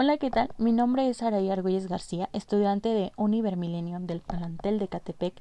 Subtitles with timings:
[0.00, 0.52] Hola, ¿qué tal?
[0.58, 5.34] Mi nombre es Araí Argüelles García, estudiante de Univermillennium del plantel de Catepec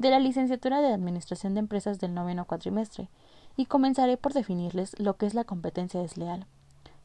[0.00, 3.08] de la licenciatura de Administración de Empresas del noveno cuatrimestre,
[3.56, 6.44] y comenzaré por definirles lo que es la competencia desleal.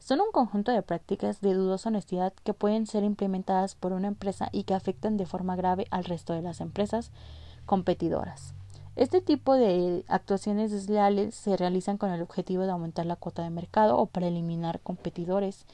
[0.00, 4.48] Son un conjunto de prácticas de dudosa honestidad que pueden ser implementadas por una empresa
[4.50, 7.12] y que afectan de forma grave al resto de las empresas
[7.66, 8.52] competidoras.
[8.96, 13.50] Este tipo de actuaciones desleales se realizan con el objetivo de aumentar la cuota de
[13.50, 15.66] mercado o para eliminar competidores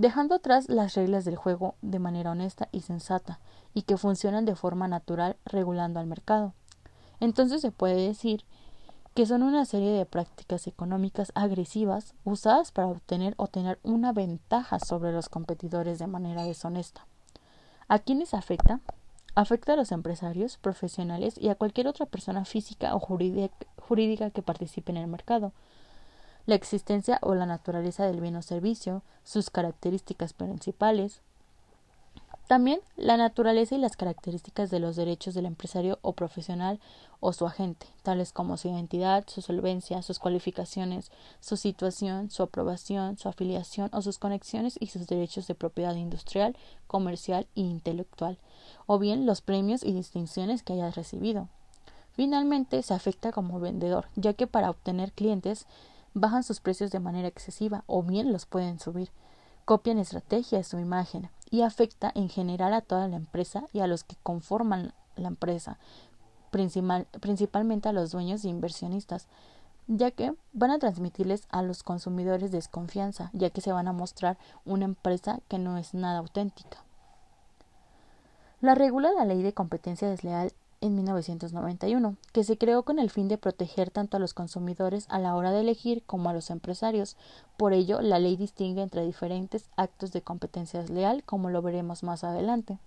[0.00, 3.38] dejando atrás las reglas del juego de manera honesta y sensata,
[3.74, 6.54] y que funcionan de forma natural regulando al mercado.
[7.20, 8.46] Entonces se puede decir
[9.12, 14.78] que son una serie de prácticas económicas agresivas usadas para obtener o tener una ventaja
[14.78, 17.06] sobre los competidores de manera deshonesta.
[17.86, 18.80] ¿A quiénes afecta?
[19.34, 24.92] Afecta a los empresarios, profesionales y a cualquier otra persona física o jurídica que participe
[24.92, 25.52] en el mercado,
[26.50, 31.22] la existencia o la naturaleza del bien o servicio, sus características principales,
[32.48, 36.80] también la naturaleza y las características de los derechos del empresario o profesional
[37.20, 43.16] o su agente, tales como su identidad, su solvencia, sus cualificaciones, su situación, su aprobación,
[43.16, 46.56] su afiliación o sus conexiones y sus derechos de propiedad industrial,
[46.88, 48.38] comercial e intelectual,
[48.86, 51.48] o bien los premios y distinciones que haya recibido.
[52.10, 55.68] Finalmente, se afecta como vendedor, ya que para obtener clientes
[56.14, 59.10] bajan sus precios de manera excesiva o bien los pueden subir,
[59.64, 64.04] copian estrategias o imagen y afecta en general a toda la empresa y a los
[64.04, 65.78] que conforman la empresa,
[66.50, 69.26] principalmente a los dueños e inversionistas,
[69.86, 74.38] ya que van a transmitirles a los consumidores desconfianza, ya que se van a mostrar
[74.64, 76.78] una empresa que no es nada auténtica.
[78.60, 83.28] La regula la ley de competencia desleal en 1991, que se creó con el fin
[83.28, 87.16] de proteger tanto a los consumidores a la hora de elegir como a los empresarios.
[87.56, 92.24] Por ello, la ley distingue entre diferentes actos de competencia desleal, como lo veremos más
[92.24, 92.78] adelante,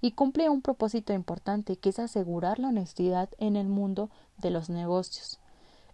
[0.00, 4.68] y cumple un propósito importante, que es asegurar la honestidad en el mundo de los
[4.68, 5.38] negocios.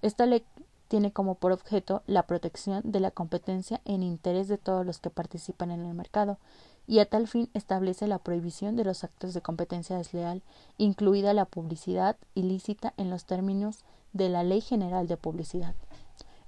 [0.02, 0.44] Esta ley
[0.88, 5.10] tiene como por objeto la protección de la competencia en interés de todos los que
[5.10, 6.38] participan en el mercado,
[6.86, 10.42] y a tal fin establece la prohibición de los actos de competencia desleal,
[10.78, 15.74] incluida la publicidad ilícita en los términos de la Ley General de Publicidad.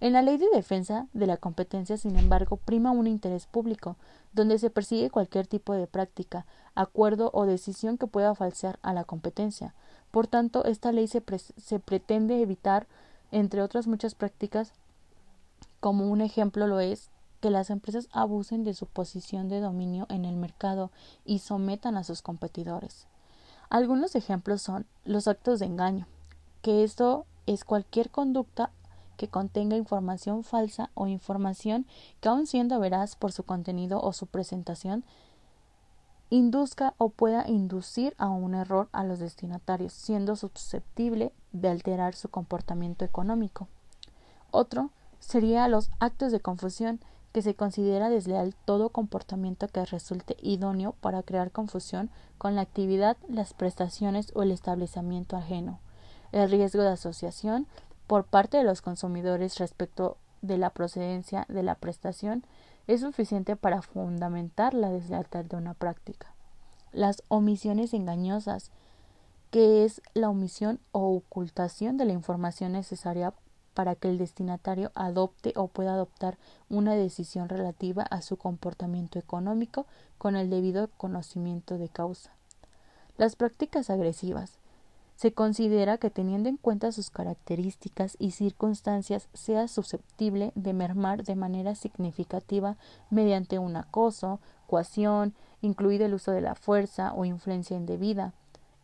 [0.00, 3.96] En la Ley de Defensa de la Competencia, sin embargo, prima un interés público,
[4.32, 6.46] donde se persigue cualquier tipo de práctica,
[6.76, 9.74] acuerdo o decisión que pueda falsear a la competencia.
[10.12, 11.22] Por tanto, esta ley se,
[11.56, 12.86] se pretende evitar,
[13.32, 14.72] entre otras muchas prácticas,
[15.80, 17.10] como un ejemplo lo es
[17.40, 20.90] que las empresas abusen de su posición de dominio en el mercado
[21.24, 23.06] y sometan a sus competidores.
[23.70, 26.06] Algunos ejemplos son los actos de engaño,
[26.62, 28.70] que esto es cualquier conducta
[29.16, 31.86] que contenga información falsa o información
[32.20, 35.04] que aun siendo veraz por su contenido o su presentación,
[36.30, 42.28] induzca o pueda inducir a un error a los destinatarios, siendo susceptible de alterar su
[42.28, 43.68] comportamiento económico.
[44.50, 44.90] Otro
[45.20, 47.00] sería los actos de confusión,
[47.38, 53.16] que se considera desleal todo comportamiento que resulte idóneo para crear confusión con la actividad,
[53.28, 55.78] las prestaciones o el establecimiento ajeno.
[56.32, 57.68] El riesgo de asociación
[58.08, 62.42] por parte de los consumidores respecto de la procedencia de la prestación
[62.88, 66.34] es suficiente para fundamentar la deslealtad de una práctica.
[66.90, 68.72] Las omisiones engañosas,
[69.52, 73.32] que es la omisión o ocultación de la información necesaria
[73.78, 76.36] para que el destinatario adopte o pueda adoptar
[76.68, 79.86] una decisión relativa a su comportamiento económico
[80.18, 82.32] con el debido conocimiento de causa.
[83.18, 84.58] Las prácticas agresivas.
[85.14, 91.36] Se considera que teniendo en cuenta sus características y circunstancias sea susceptible de mermar de
[91.36, 92.76] manera significativa
[93.10, 98.32] mediante un acoso, coacción, incluido el uso de la fuerza o influencia indebida,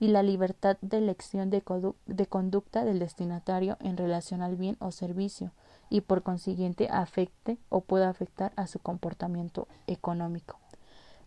[0.00, 5.52] y la libertad de elección de, conducta del destinatario en relación al bien o servicio
[5.88, 10.58] y por consiguiente afecte o pueda afectar a su comportamiento económico.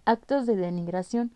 [0.05, 1.31] Actos de denigración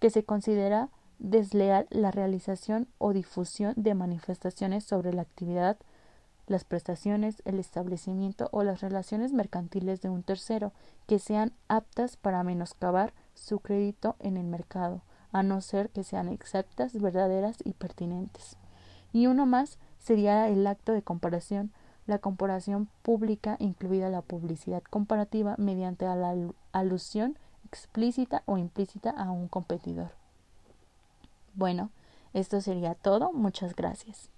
[0.00, 0.88] que se considera
[1.18, 5.76] desleal la realización o difusión de manifestaciones sobre la actividad,
[6.46, 10.72] las prestaciones, el establecimiento o las relaciones mercantiles de un tercero
[11.06, 15.02] que sean aptas para menoscabar su crédito en el mercado,
[15.36, 18.56] a no ser que sean exactas, verdaderas y pertinentes.
[19.12, 21.72] Y uno más sería el acto de comparación,
[22.06, 26.34] la comparación pública, incluida la publicidad comparativa, mediante la
[26.72, 30.12] alusión explícita o implícita a un competidor.
[31.54, 31.90] Bueno,
[32.32, 33.30] esto sería todo.
[33.34, 34.30] Muchas gracias.